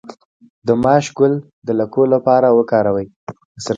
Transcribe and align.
د 0.65 0.67
ماش 0.83 1.05
ګل 1.17 1.33
د 1.65 1.67
لکو 1.79 2.01
لپاره 2.13 2.47
وکاروئ 2.57 3.07